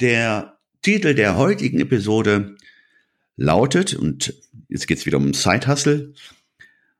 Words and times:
Der 0.00 0.58
Titel 0.80 1.14
der 1.14 1.36
heutigen 1.36 1.78
Episode 1.78 2.56
lautet, 3.36 3.94
und 3.94 4.32
jetzt 4.68 4.86
geht's 4.86 5.04
wieder 5.04 5.18
um 5.18 5.34
Side 5.34 5.66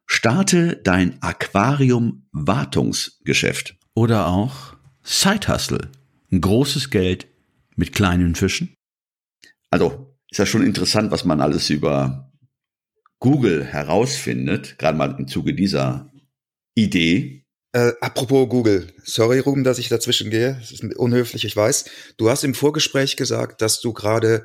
Starte 0.05 0.77
dein 0.77 1.17
Aquarium-Wartungsgeschäft. 1.23 3.77
Oder 3.95 4.29
auch 4.29 4.77
Side 5.03 5.49
Ein 6.31 6.43
großes 6.43 6.91
Geld 6.91 7.27
mit 7.75 7.95
kleinen 7.95 8.35
Fischen? 8.35 8.75
Also, 9.71 10.15
ist 10.31 10.37
ja 10.39 10.45
schon 10.45 10.63
interessant, 10.63 11.11
was 11.11 11.25
man 11.25 11.41
alles 11.41 11.71
über 11.71 12.31
Google 13.19 13.65
herausfindet, 13.65 14.79
gerade 14.79 14.99
mal 14.99 15.17
im 15.19 15.27
Zuge 15.27 15.55
dieser 15.55 16.13
Idee. 16.75 17.40
Äh, 17.73 17.93
apropos 18.01 18.49
Google, 18.49 18.89
sorry 19.05 19.39
Ruben, 19.39 19.63
dass 19.63 19.79
ich 19.79 19.89
dazwischen 19.89 20.31
gehe, 20.31 20.57
das 20.61 20.73
ist 20.73 20.83
unhöflich, 20.97 21.45
ich 21.45 21.57
weiß. 21.57 21.85
Du 22.17 22.29
hast 22.29 22.43
im 22.43 22.55
Vorgespräch 22.55 23.17
gesagt, 23.17 23.63
dass 23.63 23.81
du 23.81 23.93
gerade 23.93 24.45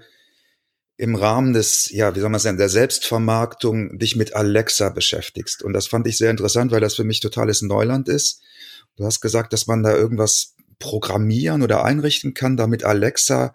im 0.98 1.16
Rahmen 1.16 1.54
des, 1.54 1.90
ja, 1.90 2.16
wie 2.16 2.20
soll 2.20 2.30
man 2.30 2.40
sagen, 2.40 2.58
der 2.58 2.70
Selbstvermarktung 2.70 3.98
dich 3.98 4.16
mit 4.16 4.36
Alexa 4.36 4.90
beschäftigst. 4.90 5.64
Und 5.64 5.74
das 5.74 5.88
fand 5.88 6.08
ich 6.08 6.18
sehr 6.18 6.32
interessant, 6.32 6.72
weil 6.72 6.80
das 6.80 6.96
für 6.96 7.04
mich 7.04 7.20
totales 7.20 7.62
Neuland 7.62 8.08
ist. 8.08 8.42
Du 8.96 9.06
hast 9.06 9.22
gesagt, 9.22 9.52
dass 9.54 9.68
man 9.68 9.84
da 9.84 9.94
irgendwas 9.94 10.56
programmieren 10.80 11.64
oder 11.64 11.84
einrichten 11.84 12.34
kann, 12.34 12.56
damit 12.56 12.84
Alexa 12.84 13.54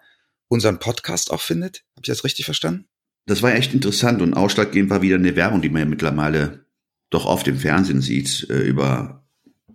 unseren 0.49 0.79
Podcast 0.79 1.31
auch 1.31 1.41
findet. 1.41 1.83
Habe 1.95 2.01
ich 2.03 2.09
das 2.09 2.23
richtig 2.23 2.45
verstanden? 2.45 2.85
Das 3.25 3.41
war 3.41 3.55
echt 3.55 3.73
interessant 3.73 4.21
und 4.21 4.33
ausschlaggebend 4.33 4.91
war 4.91 5.01
wieder 5.01 5.15
eine 5.15 5.35
Werbung, 5.35 5.61
die 5.61 5.69
man 5.69 5.83
ja 5.83 5.87
mittlerweile 5.87 6.65
doch 7.09 7.25
oft 7.25 7.47
im 7.47 7.57
Fernsehen 7.57 8.01
sieht, 8.01 8.47
äh, 8.49 8.59
über 8.59 9.20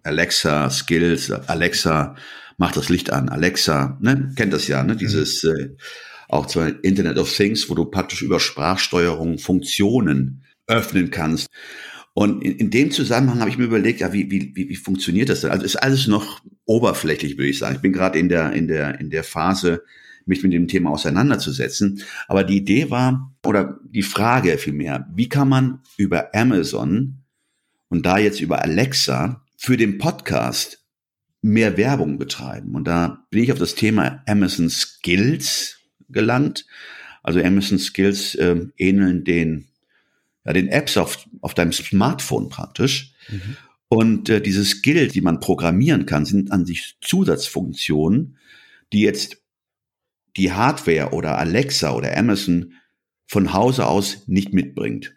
Alexa 0.07 0.71
Skills, 0.71 1.31
Alexa 1.31 2.17
macht 2.59 2.77
das 2.77 2.89
Licht 2.89 3.12
an, 3.12 3.29
Alexa, 3.29 3.99
ne, 4.01 4.33
kennt 4.37 4.53
das 4.53 4.69
ja, 4.69 4.83
ne, 4.83 4.95
mhm. 4.95 4.98
dieses 4.98 5.45
äh, 5.45 5.77
auch 6.29 6.47
zwar 6.47 6.73
Internet 6.83 7.19
of 7.19 7.33
Things, 7.33 7.69
wo 7.69 7.75
du 7.75 7.85
praktisch 7.85 8.23
über 8.23 8.41
Sprachsteuerung 8.41 9.39
Funktionen 9.39 10.45
öffnen 10.67 11.11
kannst. 11.11 11.48
Und 12.15 12.43
in, 12.43 12.57
in 12.57 12.71
dem 12.71 12.91
Zusammenhang 12.91 13.41
habe 13.41 13.51
ich 13.51 13.59
mir 13.59 13.65
überlegt, 13.65 14.01
ja, 14.01 14.13
wie, 14.13 14.31
wie, 14.31 14.53
wie, 14.55 14.69
wie 14.69 14.77
funktioniert 14.77 15.29
das 15.29 15.43
denn? 15.43 15.51
Also 15.51 15.65
ist 15.65 15.77
alles 15.77 16.07
noch 16.07 16.41
oberflächlich, 16.65 17.37
würde 17.37 17.51
ich 17.51 17.59
sagen. 17.59 17.77
Ich 17.77 17.83
bin 17.83 17.93
gerade 17.93 18.19
in 18.19 18.29
der, 18.29 18.53
in 18.53 18.69
der, 18.69 18.98
in 18.98 19.11
der 19.11 19.23
Phase, 19.23 19.83
mich 20.25 20.43
mit 20.43 20.53
dem 20.53 20.67
Thema 20.67 20.91
auseinanderzusetzen. 20.91 22.03
Aber 22.27 22.43
die 22.43 22.57
Idee 22.57 22.91
war, 22.91 23.33
oder 23.45 23.79
die 23.85 24.03
Frage 24.03 24.59
vielmehr, 24.59 25.07
wie 25.15 25.29
kann 25.29 25.48
man 25.48 25.83
über 25.97 26.35
Amazon 26.35 27.23
und 27.89 28.05
da 28.05 28.19
jetzt 28.19 28.41
über 28.41 28.63
Alexa 28.63 29.45
für 29.57 29.77
den 29.77 29.99
Podcast 29.99 30.85
mehr 31.43 31.77
Werbung 31.77 32.19
betreiben? 32.19 32.75
Und 32.75 32.85
da 32.85 33.27
bin 33.31 33.43
ich 33.43 33.53
auf 33.53 33.59
das 33.59 33.75
Thema 33.75 34.23
Amazon 34.27 34.71
Skills 34.71 35.79
gelangt. 36.08 36.67
Also 37.23 37.41
Amazon 37.41 37.79
Skills 37.79 38.35
äh, 38.36 38.67
ähneln 38.77 39.25
den 39.25 39.69
ja, 40.47 40.53
den 40.53 40.69
Apps 40.69 40.97
auf, 40.97 41.27
auf 41.41 41.55
deinem 41.55 41.73
Smartphone 41.73 42.48
praktisch. 42.48 43.13
Mhm. 43.29 43.57
Und 43.89 44.29
äh, 44.29 44.41
diese 44.41 44.64
Skills, 44.64 45.13
die 45.13 45.20
man 45.20 45.41
programmieren 45.41 46.07
kann, 46.07 46.25
sind 46.25 46.53
an 46.53 46.64
sich 46.64 46.97
Zusatzfunktionen, 47.01 48.39
die 48.92 49.01
jetzt 49.01 49.39
die 50.36 50.53
Hardware 50.53 51.13
oder 51.13 51.39
Alexa 51.39 51.92
oder 51.92 52.17
Amazon 52.17 52.75
von 53.27 53.53
Hause 53.53 53.86
aus 53.86 54.29
nicht 54.29 54.53
mitbringt. 54.53 55.14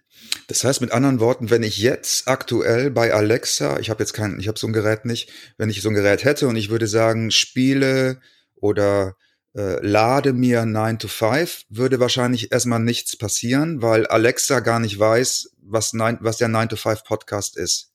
Das 0.49 0.63
heißt 0.63 0.81
mit 0.81 0.91
anderen 0.91 1.19
Worten, 1.19 1.51
wenn 1.51 1.61
ich 1.61 1.77
jetzt 1.77 2.27
aktuell 2.27 2.89
bei 2.89 3.13
Alexa, 3.13 3.79
ich 3.79 3.91
habe 3.91 4.01
jetzt 4.01 4.13
kein, 4.13 4.39
ich 4.39 4.47
habe 4.47 4.57
so 4.57 4.65
ein 4.65 4.73
Gerät 4.73 5.05
nicht, 5.05 5.29
wenn 5.59 5.69
ich 5.69 5.83
so 5.83 5.89
ein 5.89 5.93
Gerät 5.93 6.23
hätte 6.23 6.47
und 6.47 6.55
ich 6.55 6.71
würde 6.71 6.87
sagen, 6.87 7.29
spiele 7.29 8.19
oder 8.55 9.15
äh, 9.55 9.85
lade 9.85 10.33
mir 10.33 10.65
9 10.65 10.97
to 10.97 11.07
5, 11.07 11.65
würde 11.69 11.99
wahrscheinlich 11.99 12.51
erstmal 12.51 12.79
nichts 12.79 13.15
passieren, 13.15 13.83
weil 13.83 14.07
Alexa 14.07 14.61
gar 14.61 14.79
nicht 14.79 14.97
weiß, 14.97 15.51
was, 15.61 15.93
9, 15.93 16.17
was 16.21 16.37
der 16.37 16.47
9 16.47 16.69
to 16.69 16.77
5 16.77 17.03
Podcast 17.03 17.55
ist. 17.55 17.91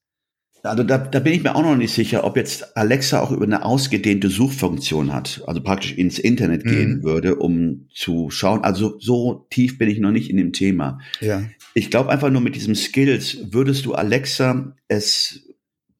Also 0.63 0.85
da, 0.85 0.97
da 0.97 1.19
bin 1.19 1.33
ich 1.33 1.43
mir 1.43 1.57
auch 1.57 1.63
noch 1.63 1.77
nicht 1.77 1.93
sicher, 1.93 2.23
ob 2.23 2.37
jetzt 2.37 2.77
Alexa 2.77 3.19
auch 3.21 3.33
über 3.33 3.45
eine 3.45 3.65
ausgedehnte 3.65 4.31
Suchfunktion 4.31 5.13
hat, 5.13 5.43
also 5.49 5.61
praktisch 5.61 5.93
ins 5.93 6.21
Internet 6.21 6.65
mhm. 6.65 6.71
gehen 6.71 7.03
würde, 7.03 7.35
um 7.35 7.89
zu 7.93 8.31
schauen. 8.31 8.63
Also 8.63 8.97
so 9.01 9.49
tief 9.51 9.77
bin 9.77 9.91
ich 9.91 9.99
noch 9.99 10.13
nicht 10.13 10.31
in 10.31 10.37
dem 10.37 10.53
Thema. 10.53 11.01
Ja. 11.21 11.43
Ich 11.75 11.91
glaube 11.91 12.11
einfach 12.11 12.31
nur 12.31 12.41
mit 12.41 12.55
diesem 12.55 12.75
Skills 12.75 13.53
würdest 13.53 13.85
du 13.85 13.95
Alexa 13.95 14.77
es 14.89 15.43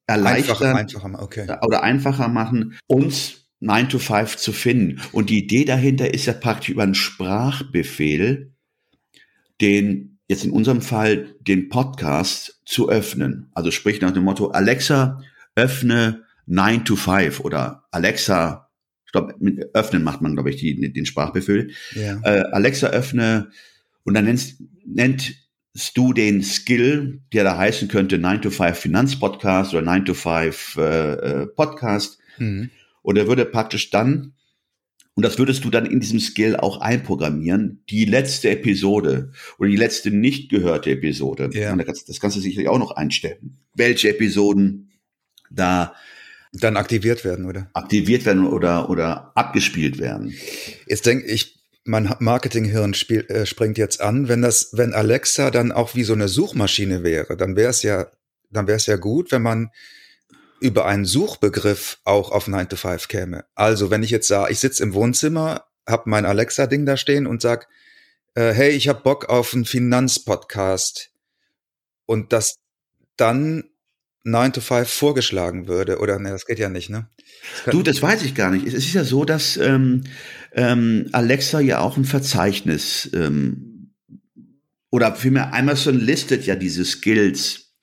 erleichtern 0.07 0.77
einfacher, 0.77 1.09
einfacher, 1.09 1.23
okay. 1.23 1.57
oder 1.63 1.83
einfacher 1.83 2.29
machen, 2.29 2.79
uns 2.87 3.49
9 3.61 3.89
to 3.89 3.99
5 3.99 4.37
zu 4.37 4.53
finden. 4.53 5.01
Und 5.13 5.31
die 5.31 5.39
Idee 5.39 5.65
dahinter 5.65 6.13
ist 6.13 6.27
ja 6.27 6.35
praktisch 6.35 6.69
über 6.69 6.83
einen 6.83 6.95
Sprachbefehl, 6.95 8.53
den 9.61 10.19
jetzt 10.29 10.45
in 10.45 10.51
unserem 10.51 10.83
Fall 10.83 11.35
den 11.41 11.69
Podcast 11.69 12.61
zu 12.67 12.89
öffnen. 12.89 13.51
Also 13.53 13.71
sprich 13.71 14.01
nach 14.01 14.13
dem 14.13 14.25
Motto, 14.25 14.49
Alexa, 14.49 15.23
öffne 15.55 16.25
9 16.47 16.85
to 16.85 16.97
5 16.97 17.41
oder 17.41 17.85
Alexa, 17.91 18.71
ich 19.07 19.13
glaube, 19.13 19.35
mit 19.39 19.75
öffnen 19.75 20.03
macht 20.03 20.21
man, 20.21 20.35
glaube 20.35 20.51
ich, 20.51 20.57
die, 20.57 20.93
den 20.93 21.07
Sprachbefehl. 21.07 21.71
Ja. 21.95 22.21
Äh, 22.23 22.43
Alexa, 22.53 22.89
öffne 22.89 23.51
und 24.03 24.15
dann 24.15 24.25
nennst, 24.25 24.63
nennt 24.85 25.35
du 25.75 26.13
den 26.13 26.43
Skill, 26.43 27.21
der 27.33 27.45
da 27.45 27.59
heißen 27.59 27.89
könnte 27.89 28.19
9 28.19 28.43
to 28.43 28.51
5 28.51 28.79
Finanzpodcast 28.79 29.75
oder 29.75 29.83
9 29.83 30.05
to 30.05 30.15
5 30.15 30.77
äh, 30.77 31.13
äh, 31.13 31.47
Podcast. 31.47 32.19
Mhm. 32.39 32.71
Und 33.03 33.19
er 33.19 33.27
würde 33.27 33.45
praktisch 33.45 33.91
dann, 33.91 34.35
und 35.15 35.25
das 35.25 35.39
würdest 35.39 35.65
du 35.65 35.71
dann 35.71 35.87
in 35.87 36.01
diesem 36.01 36.21
Skill 36.21 36.57
auch 36.57 36.81
einprogrammieren, 36.81 37.83
die 37.91 38.05
letzte 38.05 38.51
Episode 38.51 39.33
oder 39.59 39.69
die 39.69 39.77
letzte 39.77 40.11
nicht 40.11 40.49
gehörte 40.49 40.91
Episode. 40.91 41.51
Ja. 41.53 41.73
Und 41.73 41.87
das 41.87 42.21
kannst 42.21 42.37
du 42.37 42.41
sicherlich 42.41 42.69
auch 42.69 42.79
noch 42.79 42.93
einstellen. 42.93 43.59
Welche 43.75 44.11
Episoden 44.11 44.91
da 45.51 45.95
dann 46.53 46.77
aktiviert 46.77 47.25
werden, 47.25 47.47
oder? 47.47 47.69
Aktiviert 47.75 48.25
werden 48.27 48.47
oder, 48.47 48.89
oder 48.89 49.33
abgespielt 49.37 49.99
werden. 49.99 50.35
Jetzt 50.87 51.07
denke 51.07 51.27
ich, 51.27 51.64
mein 51.85 52.15
Marketinghirn 52.19 52.95
spiel, 52.95 53.27
äh, 53.29 53.47
springt 53.47 53.79
jetzt 53.79 54.01
an, 54.01 54.29
wenn 54.29 54.43
das, 54.43 54.71
wenn 54.73 54.95
Alexa 54.95 55.51
dann 55.51 55.73
auch 55.73 55.95
wie 55.95 56.05
so 56.05 56.15
eine 56.15 56.29
Suchmaschine 56.29 57.05
wäre, 57.05 57.37
dann 57.37 57.57
wäre 57.57 57.71
es 57.71 57.83
ja, 57.83 58.07
dann 58.51 58.67
wäre 58.67 58.77
es 58.77 58.87
ja 58.87 58.97
gut, 58.97 59.33
wenn 59.33 59.43
man 59.43 59.71
über 60.61 60.87
einen 60.87 61.05
Suchbegriff 61.05 61.99
auch 62.05 62.31
auf 62.31 62.49
9 62.49 62.69
to 62.71 62.77
5 62.77 63.09
käme. 63.09 63.45
Also 63.55 63.91
wenn 63.91 64.03
ich 64.03 64.11
jetzt 64.11 64.29
sage, 64.29 64.51
ich 64.51 64.61
sitze 64.61 64.83
im 64.83 64.95
Wohnzimmer, 64.95 65.67
habe 65.87 66.09
mein 66.09 66.25
Alexa-Ding 66.25 66.87
da 66.87 66.97
stehen 66.97 67.27
und 67.27 67.43
sag, 67.43 67.69
äh, 68.35 68.53
hey, 68.53 68.71
ich 68.71 68.89
habe 68.89 69.03
Bock 69.03 69.29
auf 69.29 69.53
einen 69.53 69.67
Finanzpodcast 69.67 71.11
und 72.07 72.33
das 72.33 72.57
dann 73.17 73.65
9 74.23 74.55
to 74.55 74.61
5 74.63 74.89
vorgeschlagen 74.89 75.69
würde, 75.69 75.99
oder 75.99 76.19
ne, 76.19 76.31
das 76.31 76.47
geht 76.47 76.59
ja 76.59 76.71
nicht, 76.71 76.89
ne? 76.89 77.09
Das 77.67 77.73
du, 77.73 77.83
das 77.83 78.01
weiß 78.01 78.23
ich 78.23 78.35
gar 78.35 78.51
nicht. 78.51 78.67
Es 78.67 78.73
ist 78.73 78.95
ja 78.95 79.05
so, 79.05 79.27
dass 79.27 79.59
ähm, 79.59 80.05
ähm, 80.55 81.09
Alexa 81.13 81.61
ja 81.61 81.81
auch 81.81 81.97
ein 81.97 82.05
Verzeichnis 82.05 83.11
ähm, 83.13 83.93
oder 84.91 85.15
vielmehr 85.17 85.53
Amazon 85.53 85.99
listet 85.99 86.47
ja 86.47 86.55
diese 86.55 86.85
Skills 86.85 87.75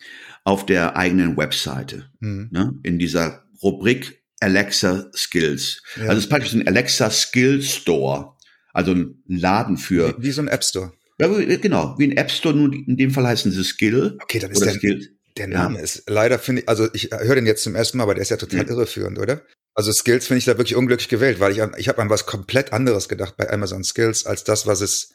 auf 0.43 0.65
der 0.65 0.95
eigenen 0.95 1.37
Webseite, 1.37 2.09
mhm. 2.19 2.49
ne, 2.51 2.73
in 2.83 2.97
dieser 2.97 3.43
Rubrik 3.61 4.23
Alexa 4.39 5.11
Skills. 5.15 5.83
Ja. 5.97 6.03
Also 6.03 6.17
es 6.17 6.23
ist 6.23 6.29
praktisch 6.29 6.53
ein 6.53 6.67
Alexa 6.67 7.09
Skill 7.11 7.61
Store, 7.61 8.33
also 8.73 8.93
ein 8.93 9.21
Laden 9.27 9.77
für. 9.77 10.17
Wie, 10.17 10.23
wie 10.23 10.31
so 10.31 10.41
ein 10.41 10.47
App 10.47 10.63
Store. 10.63 10.93
Ja, 11.19 11.27
genau, 11.27 11.95
wie 11.99 12.05
ein 12.05 12.17
App 12.17 12.31
Store, 12.31 12.55
nur 12.55 12.73
in 12.73 12.97
dem 12.97 13.11
Fall 13.11 13.27
heißen 13.27 13.51
sie 13.51 13.63
Skill. 13.63 14.17
Okay, 14.23 14.39
dann 14.39 14.51
ist 14.51 14.63
der, 14.63 14.73
Skill. 14.73 15.15
der 15.37 15.47
Name 15.47 15.75
ja. 15.75 15.83
ist 15.83 16.03
leider, 16.07 16.39
finde 16.39 16.61
ich, 16.63 16.69
also 16.69 16.87
ich 16.93 17.11
höre 17.11 17.35
den 17.35 17.45
jetzt 17.45 17.63
zum 17.63 17.75
ersten 17.75 17.97
Mal, 17.97 18.05
aber 18.05 18.15
der 18.15 18.23
ist 18.23 18.29
ja 18.29 18.37
total 18.37 18.65
ja. 18.65 18.69
irreführend, 18.69 19.19
oder? 19.19 19.43
Also 19.73 19.91
Skills 19.91 20.27
finde 20.27 20.39
ich 20.39 20.45
da 20.45 20.57
wirklich 20.57 20.75
unglücklich 20.75 21.09
gewählt, 21.09 21.39
weil 21.39 21.51
ich, 21.51 21.61
ich 21.77 21.87
habe 21.87 22.01
an 22.01 22.09
was 22.09 22.25
komplett 22.25 22.73
anderes 22.73 23.07
gedacht 23.07 23.35
bei 23.37 23.49
Amazon 23.49 23.83
Skills 23.83 24.25
als 24.25 24.43
das, 24.43 24.67
was 24.67 24.81
es 24.81 25.13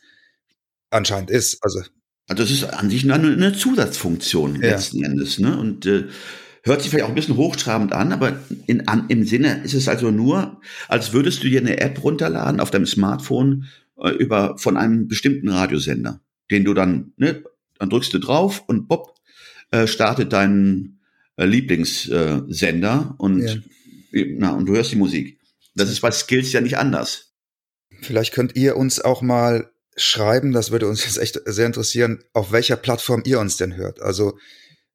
anscheinend 0.91 1.31
ist. 1.31 1.59
Also 1.63 1.83
also 2.29 2.43
es 2.43 2.51
ist 2.51 2.65
an 2.65 2.91
sich 2.91 3.11
eine, 3.11 3.33
eine 3.33 3.53
Zusatzfunktion 3.53 4.57
ja. 4.57 4.71
letzten 4.71 5.05
Endes. 5.05 5.39
Ne? 5.39 5.57
Und 5.57 5.87
äh, 5.87 6.07
Hört 6.67 6.83
sich 6.83 6.91
vielleicht 6.91 7.05
auch 7.05 7.11
ein 7.11 7.15
bisschen 7.15 7.37
hochtrabend 7.37 7.93
an, 7.93 8.13
aber 8.13 8.41
in, 8.67 8.89
an, 8.89 9.05
im 9.07 9.25
Sinne 9.25 9.63
ist 9.63 9.73
es 9.73 9.87
also 9.87 10.11
nur, 10.11 10.61
als 10.89 11.13
würdest 11.13 11.45
du 11.45 11.49
dir 11.49 11.61
eine 11.61 11.79
App 11.79 12.03
runterladen 12.03 12.59
auf 12.59 12.73
deinem 12.73 12.87
Smartphone 12.87 13.67
äh, 14.01 14.11
über 14.11 14.59
von 14.59 14.77
einem 14.77 15.07
bestimmten 15.07 15.49
Radiosender, 15.49 16.21
den 16.51 16.65
du 16.65 16.75
dann, 16.75 17.13
ne, 17.19 17.45
dann 17.79 17.89
drückst 17.89 18.13
du 18.15 18.19
drauf 18.19 18.65
und 18.67 18.89
bob, 18.89 19.15
äh, 19.71 19.87
startet 19.87 20.33
dein 20.33 20.99
äh, 21.37 21.47
Lieblingssender 21.47 23.15
und, 23.17 23.43
ja. 23.43 23.55
Na, 24.39 24.55
und 24.55 24.67
du 24.67 24.75
hörst 24.75 24.93
die 24.93 24.97
Musik. 24.97 25.39
Das 25.75 25.91
ist 25.91 26.01
bei 26.01 26.11
Skills 26.11 26.53
ja 26.53 26.61
nicht 26.61 26.79
anders. 26.79 27.35
Vielleicht 28.01 28.33
könnt 28.33 28.57
ihr 28.57 28.77
uns 28.77 29.01
auch 29.01 29.23
mal 29.23 29.71
schreiben, 29.97 30.53
das 30.53 30.71
würde 30.71 30.89
uns 30.89 31.05
jetzt 31.05 31.19
echt 31.19 31.41
sehr 31.45 31.67
interessieren, 31.67 32.23
auf 32.33 32.53
welcher 32.53 32.77
Plattform 32.77 33.23
ihr 33.25 33.41
uns 33.41 33.57
denn 33.57 33.77
hört. 33.77 34.01
Also 34.01 34.39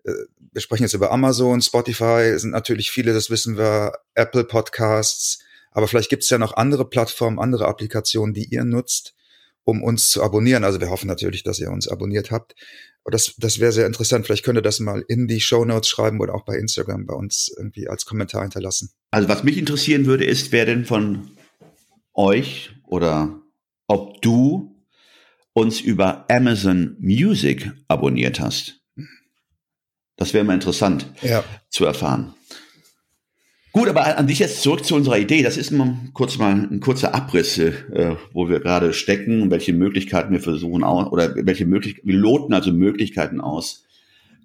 äh, 0.04 0.14
wir 0.52 0.62
sprechen 0.62 0.84
jetzt 0.84 0.94
über 0.94 1.12
Amazon, 1.12 1.62
Spotify, 1.62 2.34
sind 2.38 2.52
natürlich 2.52 2.92
viele, 2.92 3.14
das 3.14 3.30
wissen 3.30 3.58
wir, 3.58 3.94
Apple 4.14 4.44
Podcasts, 4.44 5.40
aber 5.72 5.88
vielleicht 5.88 6.10
gibt 6.10 6.24
es 6.24 6.30
ja 6.30 6.38
noch 6.38 6.54
andere 6.54 6.88
Plattformen, 6.88 7.40
andere 7.40 7.68
Applikationen, 7.68 8.34
die 8.34 8.46
ihr 8.46 8.64
nutzt, 8.64 9.16
um 9.64 9.84
uns 9.84 10.10
zu 10.10 10.24
abonnieren. 10.24 10.64
Also 10.64 10.80
wir 10.80 10.90
hoffen 10.90 11.08
natürlich, 11.08 11.44
dass 11.44 11.60
ihr 11.60 11.72
uns 11.72 11.88
abonniert 11.88 12.32
habt. 12.32 12.56
Aber 13.04 13.12
das, 13.12 13.34
das 13.38 13.60
wäre 13.60 13.72
sehr 13.72 13.88
interessant. 13.88 14.26
Vielleicht 14.26 14.44
könnt 14.44 14.58
ihr 14.58 14.64
das 14.64 14.80
mal 14.80 15.04
in 15.08 15.28
die 15.28 15.42
Show 15.42 15.66
Notes 15.66 15.90
schreiben 15.90 16.20
oder 16.20 16.36
auch 16.36 16.46
bei 16.46 16.56
Instagram 16.58 17.06
bei 17.06 17.16
uns 17.16 17.52
irgendwie 17.58 17.88
als 17.88 18.06
Kommentar 18.06 18.44
hinterlassen. 18.44 18.92
Also 19.12 19.28
was 19.28 19.44
mich 19.44 19.58
interessieren 19.58 20.06
würde, 20.06 20.26
ist, 20.26 20.52
wer 20.52 20.66
denn 20.66 20.86
von 20.86 21.32
euch 22.14 22.72
oder 22.86 23.42
ob 23.88 24.22
du 24.22 24.76
uns 25.54 25.82
über 25.82 26.26
Amazon 26.30 26.96
Music 27.00 27.72
abonniert 27.88 28.40
hast. 28.40 28.80
Das 30.16 30.34
wäre 30.34 30.44
mal 30.44 30.54
interessant 30.54 31.08
ja. 31.22 31.44
zu 31.70 31.86
erfahren. 31.86 32.36
Gut, 33.74 33.88
aber 33.88 34.18
an 34.18 34.28
dich 34.28 34.40
jetzt 34.40 34.62
zurück 34.64 34.84
zu 34.84 34.96
unserer 34.96 35.18
Idee. 35.18 35.44
Das 35.44 35.56
ist 35.56 35.72
mal 35.72 35.96
kurz 36.14 36.38
mal 36.38 36.54
ein 36.54 36.82
kurzer 36.82 37.16
Abriss, 37.16 37.58
äh, 37.58 38.18
wo 38.34 38.50
wir 38.50 38.60
gerade 38.60 38.94
stecken 38.94 39.42
und 39.42 39.52
welche 39.52 39.72
Möglichkeiten 39.72 40.34
wir 40.34 40.42
versuchen 40.42 40.84
oder 40.84 41.34
welche 41.36 41.66
Möglichkeiten, 41.66 42.08
wir 42.08 42.18
loten 42.18 42.54
also 42.54 42.74
Möglichkeiten 42.74 43.40
aus, 43.40 43.86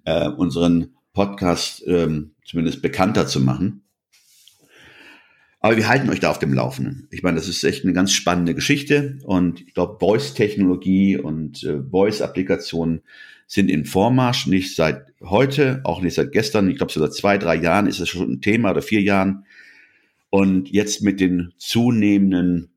äh, 0.05 0.29
unseren 0.29 0.95
Podcast 1.11 1.83
ähm, 1.87 2.35
zumindest 2.45 2.81
bekannter 2.81 3.27
zu 3.27 3.41
machen. 3.41 3.83
Aber 5.59 5.75
wir 5.75 5.89
halten 5.89 6.09
euch 6.09 6.21
da 6.21 6.29
auf 6.29 6.39
dem 6.39 6.53
Laufenden. 6.53 7.09
Ich 7.11 7.21
meine, 7.21 7.35
das 7.35 7.49
ist 7.49 7.65
echt 7.65 7.83
eine 7.83 7.91
ganz 7.91 8.13
spannende 8.13 8.55
Geschichte 8.55 9.17
und 9.25 9.59
ich 9.59 9.73
glaube, 9.73 9.97
Voice-Technologie 9.99 11.17
und 11.17 11.65
äh, 11.65 11.81
Voice-Applikationen 11.81 13.01
sind 13.47 13.71
in 13.71 13.85
Vormarsch, 13.85 14.45
nicht 14.45 14.75
seit 14.75 15.05
heute, 15.21 15.81
auch 15.83 16.01
nicht 16.01 16.13
seit 16.13 16.33
gestern. 16.33 16.69
Ich 16.69 16.77
glaube, 16.77 16.91
so 16.91 16.99
seit 16.99 17.13
zwei, 17.13 17.37
drei 17.37 17.55
Jahren 17.55 17.87
ist 17.87 17.99
es 17.99 18.09
schon 18.09 18.33
ein 18.33 18.41
Thema 18.41 18.71
oder 18.71 18.81
vier 18.81 19.01
Jahren. 19.01 19.45
Und 20.29 20.69
jetzt 20.69 21.01
mit 21.01 21.21
den 21.21 21.53
zunehmenden 21.57 22.69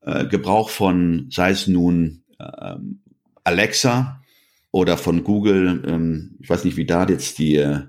äh, 0.00 0.26
Gebrauch 0.26 0.70
von, 0.70 1.28
sei 1.30 1.50
es 1.50 1.68
nun 1.68 2.24
ähm, 2.40 3.00
Alexa 3.44 4.22
oder 4.70 4.96
von 4.96 5.22
Google, 5.22 5.82
ähm, 5.86 6.38
ich 6.40 6.48
weiß 6.48 6.64
nicht, 6.64 6.78
wie 6.78 6.86
da 6.86 7.06
jetzt 7.06 7.38
die 7.38 7.56
äh, 7.56 7.82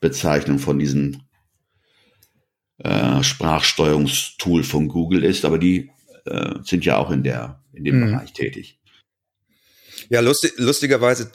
Bezeichnung 0.00 0.58
von 0.58 0.80
diesem 0.80 1.22
äh, 2.78 3.22
Sprachsteuerungstool 3.22 4.64
von 4.64 4.88
Google 4.88 5.22
ist, 5.22 5.44
aber 5.44 5.58
die 5.58 5.90
äh, 6.26 6.54
sind 6.62 6.84
ja 6.84 6.96
auch 6.98 7.12
in 7.12 7.22
der 7.22 7.62
in 7.72 7.84
dem 7.84 8.00
mhm. 8.00 8.06
Bereich 8.06 8.32
tätig. 8.32 8.78
Ja, 10.08 10.20
lustig, 10.20 10.54
lustigerweise 10.56 11.30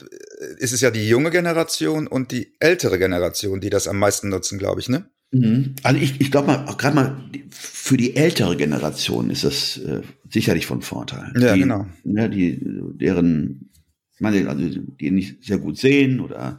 ist 0.58 0.74
es 0.74 0.82
ja 0.82 0.92
die 0.92 1.08
junge 1.08 1.32
Generation 1.32 2.08
und 2.08 2.32
die 2.32 2.54
ältere 2.60 3.00
Generation, 3.00 3.62
die 3.62 3.70
das 3.70 3.88
am 3.88 4.00
meisten 4.00 4.30
nutzen, 4.30 4.60
glaube 4.60 4.82
ich, 4.82 4.90
ne? 4.90 5.10
Mhm. 5.32 5.76
Also 5.84 6.02
ich, 6.02 6.20
ich 6.22 6.32
glaube 6.32 6.48
mal, 6.48 6.66
gerade 6.78 6.96
mal 6.96 7.30
für 7.50 7.98
die 7.98 8.16
ältere 8.16 8.56
Generation 8.58 9.30
ist 9.30 9.44
das 9.44 9.78
äh, 9.78 10.02
sicherlich 10.30 10.66
von 10.66 10.82
Vorteil. 10.82 11.34
Ja, 11.40 11.54
die, 11.54 11.60
genau. 11.60 11.86
Ne, 12.04 12.30
die, 12.30 12.60
deren, 12.62 13.70
meine, 14.20 14.50
also 14.50 14.64
die 14.68 15.12
nicht 15.12 15.44
sehr 15.44 15.60
gut 15.60 15.78
sehen 15.78 16.20
oder 16.20 16.58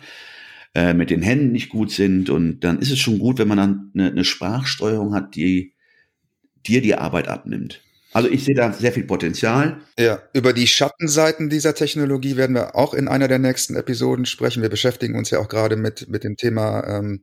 äh, 0.75 0.95
mit 0.95 1.11
den 1.11 1.23
Händen 1.23 1.53
nicht 1.53 1.69
gut 1.69 1.91
sind. 1.91 2.31
Und 2.31 2.61
dann 2.61 2.79
ist 2.79 2.91
es 2.91 2.99
schon 2.99 3.19
gut, 3.19 3.39
wenn 3.39 3.49
man 3.49 3.59
dann 3.59 3.91
eine, 3.95 4.11
eine 4.11 4.25
Sprachsteuerung 4.25 5.15
hat, 5.15 5.35
die 5.35 5.75
dir 6.67 6.81
die 6.81 6.95
Arbeit 6.95 7.29
abnimmt. 7.29 7.81
Also 8.13 8.29
ich 8.29 8.45
sehe 8.45 8.55
da 8.55 8.73
sehr 8.73 8.93
viel 8.93 9.05
Potenzial. 9.05 9.81
Ja, 9.99 10.21
über 10.33 10.53
die 10.53 10.67
Schattenseiten 10.67 11.49
dieser 11.49 11.75
Technologie 11.75 12.37
werden 12.37 12.57
wir 12.57 12.75
auch 12.75 12.93
in 12.93 13.07
einer 13.07 13.29
der 13.29 13.39
nächsten 13.39 13.77
Episoden 13.77 14.27
sprechen. 14.27 14.63
Wir 14.63 14.69
beschäftigen 14.69 15.17
uns 15.17 15.31
ja 15.31 15.39
auch 15.39 15.49
gerade 15.49 15.77
mit, 15.77 16.09
mit 16.09 16.25
dem 16.25 16.37
Thema 16.37 16.85
ähm, 16.87 17.23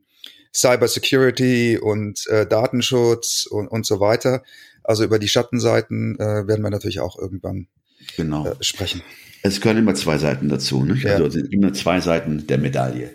Cybersecurity 0.54 1.78
und 1.78 2.26
äh, 2.28 2.46
Datenschutz 2.46 3.46
und, 3.50 3.68
und 3.68 3.84
so 3.84 4.00
weiter. 4.00 4.42
Also 4.82 5.04
über 5.04 5.18
die 5.18 5.28
Schattenseiten 5.28 6.18
äh, 6.18 6.46
werden 6.46 6.62
wir 6.62 6.70
natürlich 6.70 7.00
auch 7.00 7.18
irgendwann 7.18 7.68
genau. 8.16 8.46
äh, 8.46 8.54
sprechen. 8.60 9.02
Es 9.42 9.60
gehören 9.60 9.78
immer 9.78 9.94
zwei 9.94 10.16
Seiten 10.16 10.48
dazu. 10.48 10.84
Ne? 10.84 10.98
Ja. 11.02 11.12
Also 11.12 11.26
es 11.26 11.34
sind 11.34 11.52
immer 11.52 11.74
zwei 11.74 12.00
Seiten 12.00 12.46
der 12.46 12.58
Medaille. 12.58 13.10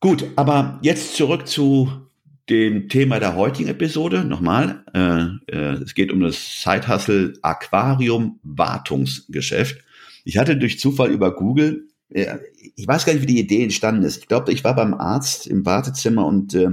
Gut, 0.00 0.24
aber 0.36 0.78
jetzt 0.82 1.16
zurück 1.16 1.48
zu 1.48 2.07
dem 2.50 2.88
Thema 2.88 3.20
der 3.20 3.36
heutigen 3.36 3.68
Episode. 3.68 4.24
Nochmal, 4.24 4.84
äh, 4.94 5.54
äh, 5.54 5.82
es 5.82 5.94
geht 5.94 6.12
um 6.12 6.20
das 6.20 6.62
Side-Hustle 6.62 7.34
Aquarium 7.42 8.38
Wartungsgeschäft. 8.42 9.78
Ich 10.24 10.38
hatte 10.38 10.56
durch 10.56 10.78
Zufall 10.78 11.10
über 11.10 11.34
Google, 11.34 11.88
äh, 12.10 12.38
ich 12.76 12.86
weiß 12.86 13.04
gar 13.04 13.12
nicht, 13.12 13.22
wie 13.22 13.34
die 13.34 13.40
Idee 13.40 13.62
entstanden 13.62 14.02
ist. 14.02 14.18
Ich 14.18 14.28
glaube, 14.28 14.52
ich 14.52 14.64
war 14.64 14.74
beim 14.74 14.94
Arzt 14.94 15.46
im 15.46 15.66
Wartezimmer 15.66 16.26
und, 16.26 16.54
äh, 16.54 16.70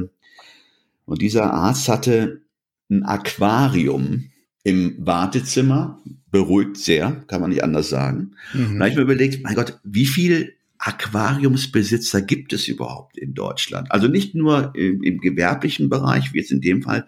und 1.06 1.22
dieser 1.22 1.54
Arzt 1.54 1.90
hatte 1.90 2.42
ein 2.90 3.04
Aquarium 3.04 4.30
im 4.64 4.96
Wartezimmer, 4.98 6.02
beruhigt 6.32 6.78
sehr, 6.78 7.24
kann 7.28 7.42
man 7.42 7.52
nicht 7.52 7.64
anders 7.64 7.90
sagen. 7.90 8.32
Mhm. 8.54 8.72
Und 8.72 8.80
da 8.80 8.86
habe 8.86 8.90
ich 8.90 8.96
mir 8.96 9.04
überlegt, 9.04 9.44
mein 9.44 9.56
Gott, 9.56 9.80
wie 9.84 10.06
viel 10.06 10.54
Aquariumsbesitzer 10.86 12.22
gibt 12.22 12.54
es 12.54 12.68
überhaupt 12.68 13.18
in 13.18 13.34
Deutschland? 13.34 13.92
Also 13.92 14.08
nicht 14.08 14.36
nur 14.36 14.72
im, 14.76 15.02
im 15.02 15.18
gewerblichen 15.18 15.90
Bereich, 15.90 16.32
wie 16.32 16.38
jetzt 16.38 16.52
in 16.52 16.62
dem 16.62 16.84
Fall, 16.84 17.08